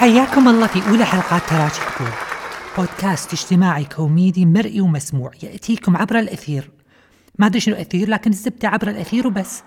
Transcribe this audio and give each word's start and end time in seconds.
حياكم 0.00 0.48
الله 0.48 0.66
في 0.66 0.88
أولى 0.88 1.04
حلقات 1.04 1.42
تراجي 1.42 1.74
تقول 1.74 2.08
بودكاست 2.78 3.32
اجتماعي 3.32 3.84
كوميدي 3.84 4.46
مرئي 4.46 4.80
ومسموع 4.80 5.30
يأتيكم 5.42 5.96
عبر 5.96 6.18
الأثير. 6.18 6.70
ما 7.38 7.46
أدري 7.46 7.60
شنو 7.60 7.74
أثير 7.74 8.08
لكن 8.08 8.30
الزبدة 8.30 8.68
عبر 8.68 8.88
الأثير 8.88 9.26
وبس. 9.26 9.62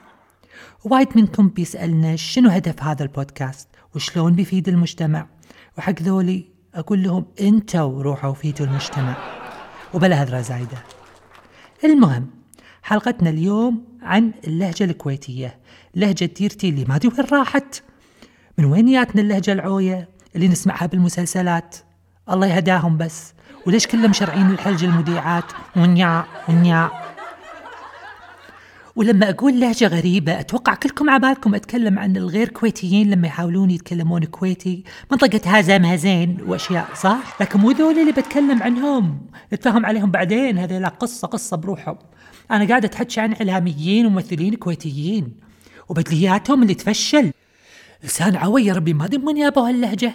وايد 0.83 1.07
منكم 1.15 1.47
بيسألنا 1.47 2.15
شنو 2.15 2.49
هدف 2.49 2.83
هذا 2.83 3.03
البودكاست 3.03 3.67
وشلون 3.95 4.33
بيفيد 4.33 4.69
المجتمع. 4.69 5.27
وحق 5.77 6.01
ذولي 6.01 6.45
أقول 6.75 7.03
لهم 7.03 7.25
أنتوا 7.41 8.03
روحوا 8.03 8.33
فيدوا 8.33 8.65
المجتمع. 8.65 9.17
وبلا 9.93 10.23
هذرة 10.23 10.41
زايدة. 10.41 10.77
المهم 11.83 12.29
حلقتنا 12.83 13.29
اليوم 13.29 13.83
عن 14.01 14.31
اللهجة 14.47 14.83
الكويتية 14.83 15.59
لهجة 15.95 16.25
ديرتي 16.25 16.69
اللي 16.69 16.85
ما 16.85 16.95
أدري 16.95 17.11
وين 17.17 17.27
راحت. 17.31 17.83
من 18.57 18.65
وين 18.65 18.91
جاتنا 18.91 19.21
اللهجة 19.21 19.53
العوية؟ 19.53 20.13
اللي 20.35 20.47
نسمعها 20.47 20.85
بالمسلسلات. 20.85 21.75
الله 22.29 22.47
يهداهم 22.47 22.97
بس. 22.97 23.33
وليش 23.67 23.87
كلهم 23.87 24.09
مشرعين 24.09 24.49
الحلج 24.49 24.83
المذيعات؟ 24.83 25.45
ونيا 25.75 26.25
ونيا. 26.49 26.91
ولما 28.95 29.29
أقول 29.29 29.59
لهجة 29.59 29.87
غريبة 29.87 30.39
أتوقع 30.39 30.75
كلكم 30.75 31.09
عبالكم 31.09 31.55
أتكلم 31.55 31.99
عن 31.99 32.17
الغير 32.17 32.49
كويتيين 32.49 33.09
لما 33.09 33.27
يحاولون 33.27 33.71
يتكلمون 33.71 34.23
كويتي. 34.23 34.83
منطقة 35.11 35.41
هذا 35.45 35.77
مهزين 35.77 36.37
وأشياء 36.47 36.87
صح؟ 36.95 37.41
لكن 37.41 37.59
مو 37.59 37.71
ذول 37.71 37.99
اللي 37.99 38.11
بتكلم 38.11 38.63
عنهم. 38.63 39.21
نتفاهم 39.53 39.85
عليهم 39.85 40.11
بعدين. 40.11 40.57
هذه 40.57 40.77
لا 40.77 40.87
قصة 40.87 41.27
قصة 41.27 41.57
بروحهم. 41.57 41.97
أنا 42.51 42.67
قاعدة 42.67 42.87
أتحكي 42.87 43.21
عن 43.21 43.33
إعلاميين 43.33 44.05
وممثلين 44.05 44.55
كويتيين. 44.55 45.33
وبدلياتهم 45.89 46.63
اللي 46.63 46.73
تفشل. 46.73 47.31
لسان 48.03 48.35
عوي 48.35 48.65
يا 48.65 48.73
ربي 48.73 48.93
ما 48.93 49.05
ادري 49.05 49.17
من 49.17 49.39
جابوا 49.39 49.69
هاللهجة 49.69 50.13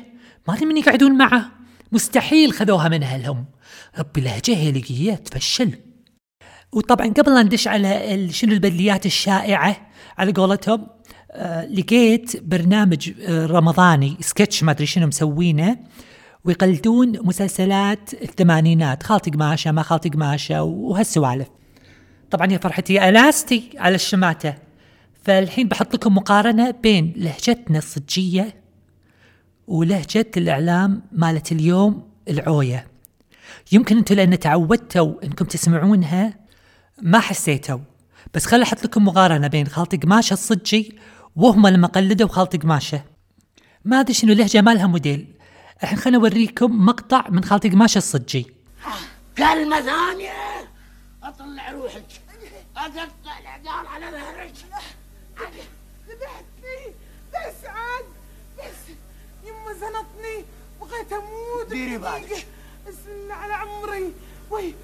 ما 0.49 0.55
ادري 0.55 0.67
من 0.67 0.77
يقعدون 0.77 1.19
معه 1.19 1.51
مستحيل 1.93 2.53
خذوها 2.53 2.89
من 2.89 3.03
أهلهم. 3.03 3.45
ربي 3.99 4.21
لهجة 4.21 4.57
هيليقية 4.57 5.15
تفشل. 5.15 5.71
وطبعا 6.73 7.07
قبل 7.07 7.35
لا 7.35 7.43
ندش 7.43 7.69
على 7.69 8.29
شنو 8.33 8.53
البدليات 8.53 9.07
الشائعة 9.07 9.77
على 10.19 10.33
قولتهم 10.33 10.87
آه 11.31 11.67
لقيت 11.67 12.45
برنامج 12.45 13.13
آه 13.21 13.47
رمضاني 13.47 14.17
سكتش 14.21 14.63
ما 14.63 14.73
أدري 14.73 14.87
شنو 14.87 15.07
مسوينه 15.07 15.77
ويقلدون 16.45 17.27
مسلسلات 17.27 18.15
الثمانينات 18.23 19.03
خالتي 19.03 19.31
قماشة 19.31 19.73
ما 19.73 19.83
خالتي 19.83 20.09
قماشة 20.09 20.63
وهالسوالف. 20.63 21.49
طبعا 22.31 22.53
يا 22.53 22.59
فرحتي 22.59 23.09
ألاستي 23.09 23.71
على 23.77 23.95
الشماتة. 23.95 24.68
فالحين 25.29 25.69
بحط 25.69 25.95
لكم 25.95 26.15
مقارنة 26.15 26.71
بين 26.71 27.13
لهجتنا 27.17 27.79
الصجية 27.79 28.63
ولهجة 29.67 30.31
الإعلام 30.37 31.03
مالت 31.13 31.53
اليوم 31.53 32.11
العوية. 32.29 32.87
يمكن 33.73 33.97
أنتم 33.97 34.15
لأن 34.15 34.39
تعودتوا 34.39 35.25
إنكم 35.25 35.45
تسمعونها 35.45 36.39
ما 37.03 37.21
حسيتوا. 37.21 37.79
بس 38.35 38.47
خل 38.47 38.63
أحط 38.63 38.85
لكم 38.85 39.05
مقارنة 39.05 39.47
بين 39.47 39.67
خالتي 39.67 39.97
قماشة 39.97 40.35
الصجي 40.35 40.99
وهم 41.37 41.67
لما 41.67 41.87
قلدوا 41.89 42.29
خالتي 42.29 42.59
قماشة. 42.59 43.03
ما 43.85 44.01
أدري 44.01 44.15
شنو 44.15 44.33
لهجة 44.33 44.61
مالها 44.61 44.87
موديل. 44.87 45.35
الحين 45.83 45.99
خليني 45.99 46.17
أوريكم 46.17 46.87
مقطع 46.87 47.29
من 47.29 47.45
خالتي 47.45 47.69
قماشة 47.69 47.99
الصجي. 47.99 48.47
كلمة 49.39 49.81
ثانية 49.81 50.33
أطلع 51.23 51.71
روحك. 51.71 52.07
أقطع 52.77 53.39
العقال 53.41 53.87
على 53.87 54.11
ظهرك 55.39 55.69
ذبحتني 56.09 56.95
بس 57.35 57.67
عاد 57.67 58.05
بس 58.59 58.95
يما 59.45 59.73
زنطني. 59.73 60.45
بغيت 60.81 61.13
أموت. 61.13 61.67
ديري 61.69 61.99
بالك. 61.99 62.47
بسم 62.89 63.09
الله 63.09 63.35
على 63.35 63.55
عمري. 63.55 64.13
وي. 64.51 64.75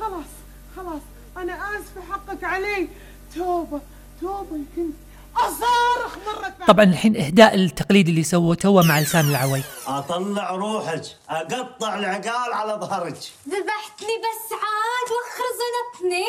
خلاص. 0.00 0.32
خلاص. 0.76 1.02
أنا 1.36 1.52
آسفة 1.52 2.12
حقك 2.12 2.44
علي. 2.44 2.88
توبة. 3.34 3.80
توبة 4.20 4.58
كنت 4.76 4.94
أصارخ 5.36 6.18
مرة 6.26 6.48
ثانية. 6.48 6.66
طبعا 6.66 6.84
الحين 6.84 7.16
إهداء 7.16 7.54
التقليد 7.54 8.08
اللي 8.08 8.22
سووه 8.22 8.82
مع 8.82 9.00
لسان 9.00 9.28
العوي. 9.28 9.62
أطلع 9.86 10.50
روحك. 10.50 11.04
أقطع 11.28 11.98
العقال 11.98 12.52
على 12.52 12.72
ظهرك. 12.72 13.18
ذبحتني 13.48 14.16
بس 14.24 14.52
عاد 14.52 15.08
وخر 15.10 15.44
زنطني 15.60 16.26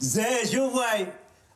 زين 0.00 0.46
شوفي 0.52 1.06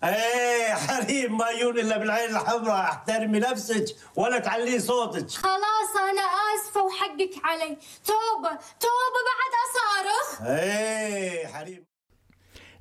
إيه 0.04 0.74
حريم 0.74 1.38
ما 1.38 1.46
يون 1.46 1.78
إلا 1.78 1.98
بالعين 1.98 2.30
الحمراء. 2.30 2.80
احترمي 2.80 3.38
نفسك 3.38 3.84
ولا 4.16 4.38
تعلي 4.38 4.78
صوتك. 4.78 5.30
خلاص 5.30 5.92
أنا 6.10 6.22
آسفة 6.22 6.82
وحقك 6.82 7.44
علي. 7.44 7.76
توبة 8.04 8.58
توبة 8.80 9.20
بعد 9.28 9.52
اصارخ 9.64 10.42
إيه 10.50 11.46
حريم. 11.46 11.84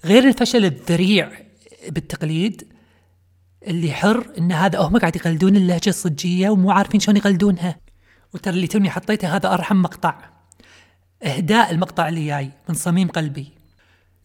غير 0.05 0.27
الفشل 0.27 0.65
الذريع 0.65 1.31
بالتقليد 1.87 2.73
اللي 3.67 3.91
حر 3.91 4.33
إن 4.37 4.51
هذا 4.51 4.79
هم 4.79 4.97
قاعد 4.97 5.15
يقلدون 5.15 5.55
اللهجة 5.55 5.89
الصجية 5.89 6.49
ومو 6.49 6.71
عارفين 6.71 6.99
شلون 6.99 7.17
يقلدونها. 7.17 7.79
وترى 8.33 8.53
اللي 8.53 8.67
توني 8.67 8.89
حطيته 8.89 9.35
هذا 9.35 9.53
أرحم 9.53 9.75
مقطع. 9.75 10.29
إهداء 11.23 11.71
المقطع 11.71 12.07
اللي 12.07 12.27
جاي 12.27 12.51
من 12.69 12.75
صميم 12.75 13.07
قلبي. 13.07 13.60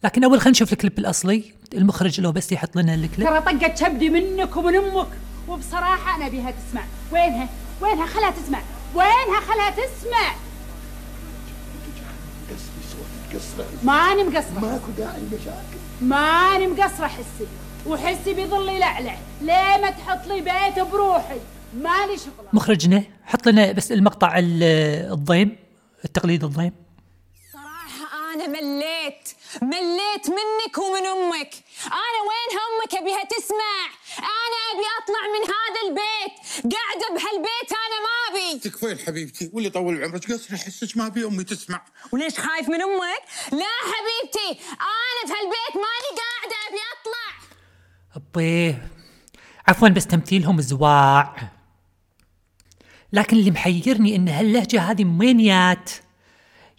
لكن 0.03 0.23
أول 0.23 0.39
خلينا 0.39 0.51
نشوف 0.51 0.73
الكليب 0.73 0.99
الأصلي. 0.99 1.43
المخرج 1.73 2.21
لو 2.21 2.31
بس 2.31 2.51
يحط 2.51 2.75
لنا 2.75 2.93
الكليب. 2.93 3.27
ترى 3.27 3.41
طقت 3.41 3.77
شبدي 3.77 4.09
منك 4.09 4.57
ومن 4.57 4.75
أمك. 4.75 5.07
وبصراحة 5.47 6.15
أنا 6.15 6.27
أبيها 6.27 6.51
تسمع. 6.51 6.83
وينها؟ 7.11 7.49
وينها؟ 7.81 8.05
خلها 8.05 8.31
تسمع. 8.31 8.59
وينها؟ 8.95 9.39
خلها 9.47 9.69
تسمع. 9.69 10.33
ماني 13.83 14.23
مقصرة. 14.23 14.59
ماكو 14.61 14.91
داعي 14.97 15.17
المشاكل 15.17 15.77
ماني 16.01 16.67
مقصرة 16.67 17.07
حسي. 17.07 17.47
وحسي 17.87 18.33
بيظل 18.33 18.69
يلعلع 18.69 19.17
ليه 19.41 19.77
ما 19.81 19.89
تحط 19.89 20.27
لي 20.27 20.41
بيت 20.41 20.85
بروحي؟ 20.91 21.37
مالي 21.77 22.17
شغلة. 22.17 22.49
مخرجنا 22.53 23.03
حط 23.23 23.47
لنا 23.47 23.71
بس 23.71 23.91
المقطع 23.91 24.37
ال- 24.37 24.63
الضيم 25.11 25.55
التقليد 26.05 26.43
الضيم. 26.43 26.71
أنا 28.37 28.47
مليت 28.47 29.29
مليت 29.61 30.29
منك 30.29 30.77
ومن 30.77 31.05
أمك. 31.05 31.53
أنا 31.85 32.19
وين 32.27 32.49
همك 32.59 32.95
أبيها 32.95 33.23
تسمع 33.23 33.77
أنا 34.17 34.59
أبي 34.71 34.85
أطلع 34.99 35.23
من 35.33 35.43
هذا 35.53 35.81
البيت. 35.87 36.35
قاعدة 36.75 37.07
بهالبيت 37.15 37.71
أنا 37.71 37.97
ما 38.05 38.15
أبي. 38.29 38.59
تكفين 38.59 38.99
حبيبتي؟ 38.99 39.49
واللي 39.53 39.69
طول 39.69 39.99
بعمرك 39.99 40.31
قصر 40.31 40.55
احسك 40.55 40.97
ما 40.97 41.07
أبي 41.07 41.25
أمي 41.25 41.43
تسمع؟ 41.43 41.85
وليش 42.11 42.39
خايف 42.39 42.69
من 42.69 42.81
أمك؟ 42.81 43.21
لا 43.51 43.73
حبيبتي 43.81 44.61
أنا 44.71 45.21
في 45.25 45.33
هالبيت 45.33 45.75
ماني 45.75 46.09
قاعدة 46.21 46.55
أبي 46.67 46.79
أطلع. 46.93 47.27
أبيه 48.15 48.87
عفوا 49.67 49.89
بس 49.89 50.07
تمثيلهم 50.07 50.61
زواع. 50.61 51.51
لكن 53.13 53.37
اللي 53.37 53.51
محيرني 53.51 54.15
إن 54.15 54.29
هاللهجة 54.29 54.81
هذه 54.81 55.03
من 55.03 55.19
وين 55.19 55.43
جات 55.43 55.91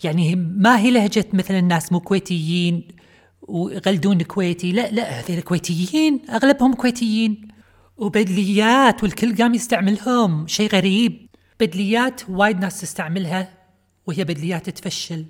يعني 0.04 0.36
ما 0.36 0.78
هي 0.78 0.90
لهجة 0.90 1.26
مثلا 1.32 1.58
الناس 1.58 1.92
مو 1.92 2.00
كويتيين 2.00 2.88
ويغلدون 3.42 4.22
كويتي؟ 4.22 4.72
لا 4.72 4.90
لا 4.90 5.20
هذول 5.20 5.40
كويتيين 5.40 6.30
أغلبهم 6.30 6.74
كويتيين. 6.74 7.48
وبدليات 7.96 9.02
والكل 9.02 9.36
قام 9.36 9.54
يستعملهم 9.54 10.46
شيء 10.46 10.70
غريب. 10.70 11.26
بدليات 11.60 12.30
وايد 12.30 12.58
ناس 12.58 12.80
تستعملها 12.80 13.54
وهي 14.06 14.24
بدليات 14.24 14.70
تفشل 14.70 15.26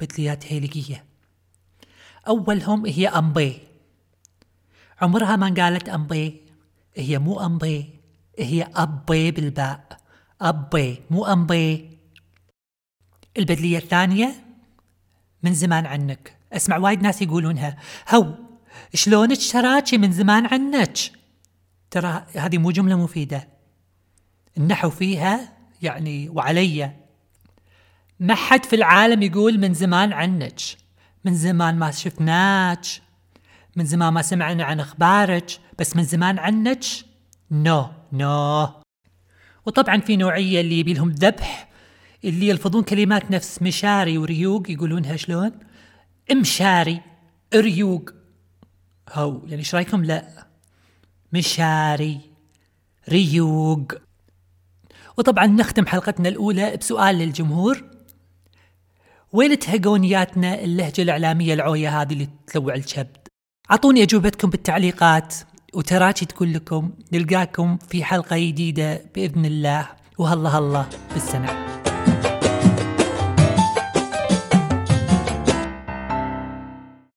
بدليات 0.00 0.52
هيلقية 0.52 1.04
أولهم 2.28 2.86
هي 2.86 3.08
أمبي. 3.08 3.58
عمرها 5.00 5.36
ما 5.36 5.54
قالت 5.54 5.88
أمبي. 5.88 6.40
هي 6.96 7.18
مو 7.18 7.40
أمبي 7.40 7.86
هي 8.38 8.68
أبي 8.74 9.30
بالباء. 9.30 9.98
أبي 10.40 10.96
مو 11.10 11.26
أمبي. 11.26 11.97
البدلية 13.38 13.78
الثانية 13.78 14.34
من 15.42 15.54
زمان 15.54 15.86
عنك. 15.86 16.36
أسمع 16.52 16.76
وايد 16.76 17.02
ناس 17.02 17.22
يقولونها. 17.22 17.76
هو 18.14 18.34
شلونك 18.94 19.38
تراكي 19.52 19.98
من 19.98 20.12
زمان 20.12 20.46
عنك؟ 20.46 20.98
ترى 21.90 22.24
هذه 22.36 22.58
مو 22.58 22.70
جملة 22.70 22.96
مفيدة. 22.96 23.48
النحو 24.56 24.90
فيها 24.90 25.52
يعني 25.82 26.28
وعلي. 26.28 26.92
ما 28.20 28.34
حد 28.34 28.64
في 28.64 28.76
العالم 28.76 29.22
يقول 29.22 29.58
من 29.58 29.74
زمان 29.74 30.12
عنك. 30.12 30.60
من 31.24 31.34
زمان 31.34 31.78
ما 31.78 31.90
شفناك. 31.90 32.86
من 33.76 33.84
زمان 33.84 34.12
ما 34.12 34.22
سمعنا 34.22 34.64
عن 34.64 34.80
أخبارك. 34.80 35.50
بس 35.78 35.96
من 35.96 36.04
زمان 36.04 36.38
عنك؟ 36.38 36.84
نو 37.50 37.86
نو. 38.12 38.68
وطبعا 39.66 40.00
في 40.00 40.16
نوعية 40.16 40.60
اللي 40.60 40.78
يبي 40.78 40.94
لهم 40.94 41.10
ذبح. 41.10 41.67
اللي 42.24 42.48
يلفظون 42.48 42.82
كلمات 42.82 43.30
نفس 43.30 43.62
مشاري 43.62 44.18
وريوق 44.18 44.70
يقولونها 44.70 45.16
شلون؟ 45.16 45.52
مشاري 46.32 47.00
ريوق. 47.54 48.10
هو 49.12 49.40
يعني 49.44 49.56
إيش 49.58 49.74
رأيكم؟ 49.74 50.04
لا. 50.04 50.46
مشاري 51.32 52.20
ريوق. 53.08 53.92
وطبعا 55.16 55.46
نختم 55.46 55.86
حلقتنا 55.86 56.28
الأولى 56.28 56.76
بسؤال 56.76 57.18
للجمهور. 57.18 57.84
وين 59.32 59.58
تهقونياتنا 59.58 60.60
اللهجة 60.60 61.02
الإعلامية 61.02 61.54
العوية 61.54 62.02
هذه 62.02 62.12
اللي 62.12 62.28
تلوع 62.46 62.74
الشبد؟ 62.74 63.16
أعطوني 63.70 64.02
أجوبتكم 64.02 64.50
بالتعليقات 64.50 65.34
وتراجي 65.74 66.26
تقول 66.26 66.52
لكم 66.52 66.90
نلقاكم 67.12 67.76
في 67.76 68.04
حلقة 68.04 68.38
جديدة 68.38 69.02
بإذن 69.14 69.44
الله. 69.44 69.88
وهلا 70.18 70.48
هلا 70.48 70.84
بالسنة. 71.14 71.87